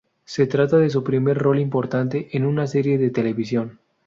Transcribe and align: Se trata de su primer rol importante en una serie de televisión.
Se 0.25 0.47
trata 0.47 0.77
de 0.79 0.89
su 0.89 1.03
primer 1.03 1.37
rol 1.37 1.59
importante 1.59 2.29
en 2.35 2.47
una 2.47 2.65
serie 2.65 2.97
de 2.97 3.11
televisión. 3.11 3.79